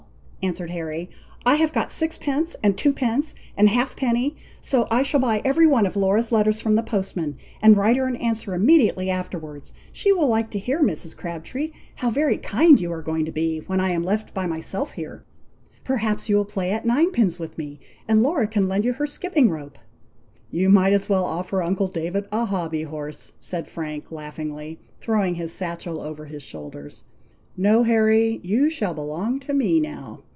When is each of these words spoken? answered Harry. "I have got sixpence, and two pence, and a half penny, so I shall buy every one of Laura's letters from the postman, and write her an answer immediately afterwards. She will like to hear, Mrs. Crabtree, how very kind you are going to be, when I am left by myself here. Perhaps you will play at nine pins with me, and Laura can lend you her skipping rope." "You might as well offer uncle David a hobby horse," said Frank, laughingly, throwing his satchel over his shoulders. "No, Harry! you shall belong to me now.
answered 0.43 0.71
Harry. 0.71 1.07
"I 1.45 1.57
have 1.57 1.71
got 1.71 1.91
sixpence, 1.91 2.55
and 2.63 2.75
two 2.75 2.93
pence, 2.93 3.35
and 3.55 3.67
a 3.67 3.69
half 3.71 3.95
penny, 3.95 4.33
so 4.59 4.87
I 4.89 5.03
shall 5.03 5.19
buy 5.19 5.39
every 5.45 5.67
one 5.67 5.85
of 5.85 5.95
Laura's 5.95 6.31
letters 6.31 6.59
from 6.59 6.73
the 6.73 6.81
postman, 6.81 7.37
and 7.61 7.77
write 7.77 7.95
her 7.95 8.07
an 8.07 8.15
answer 8.15 8.55
immediately 8.55 9.07
afterwards. 9.07 9.71
She 9.91 10.11
will 10.11 10.25
like 10.27 10.49
to 10.49 10.57
hear, 10.57 10.81
Mrs. 10.81 11.15
Crabtree, 11.15 11.73
how 11.97 12.09
very 12.09 12.39
kind 12.39 12.81
you 12.81 12.91
are 12.91 13.03
going 13.03 13.23
to 13.25 13.31
be, 13.31 13.59
when 13.67 13.79
I 13.79 13.91
am 13.91 14.03
left 14.03 14.33
by 14.33 14.47
myself 14.47 14.93
here. 14.93 15.23
Perhaps 15.83 16.27
you 16.27 16.37
will 16.37 16.45
play 16.45 16.71
at 16.71 16.87
nine 16.87 17.11
pins 17.11 17.37
with 17.37 17.55
me, 17.59 17.79
and 18.07 18.23
Laura 18.23 18.47
can 18.47 18.67
lend 18.67 18.83
you 18.83 18.93
her 18.93 19.05
skipping 19.05 19.47
rope." 19.51 19.77
"You 20.49 20.69
might 20.71 20.91
as 20.91 21.07
well 21.07 21.23
offer 21.25 21.61
uncle 21.61 21.87
David 21.87 22.25
a 22.31 22.45
hobby 22.45 22.81
horse," 22.81 23.33
said 23.39 23.67
Frank, 23.67 24.11
laughingly, 24.11 24.79
throwing 24.99 25.35
his 25.35 25.53
satchel 25.53 26.01
over 26.01 26.25
his 26.25 26.41
shoulders. 26.41 27.03
"No, 27.55 27.83
Harry! 27.83 28.39
you 28.41 28.71
shall 28.71 28.95
belong 28.95 29.39
to 29.41 29.53
me 29.53 29.79
now. 29.79 30.21